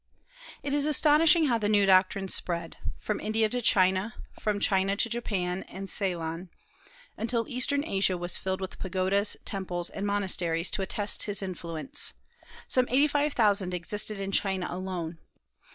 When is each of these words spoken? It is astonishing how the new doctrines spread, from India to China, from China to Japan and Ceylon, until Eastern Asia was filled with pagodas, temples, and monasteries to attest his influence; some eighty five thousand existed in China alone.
It 0.63 0.73
is 0.73 0.87
astonishing 0.87 1.45
how 1.45 1.59
the 1.59 1.69
new 1.69 1.85
doctrines 1.85 2.33
spread, 2.33 2.75
from 2.97 3.19
India 3.19 3.47
to 3.49 3.61
China, 3.61 4.15
from 4.39 4.59
China 4.59 4.95
to 4.95 5.09
Japan 5.09 5.61
and 5.69 5.87
Ceylon, 5.87 6.49
until 7.17 7.47
Eastern 7.47 7.83
Asia 7.85 8.17
was 8.17 8.35
filled 8.35 8.61
with 8.61 8.79
pagodas, 8.79 9.37
temples, 9.45 9.91
and 9.91 10.07
monasteries 10.07 10.71
to 10.71 10.81
attest 10.81 11.21
his 11.25 11.43
influence; 11.43 12.13
some 12.67 12.87
eighty 12.89 13.07
five 13.07 13.33
thousand 13.33 13.75
existed 13.75 14.19
in 14.19 14.31
China 14.31 14.65
alone. 14.71 15.19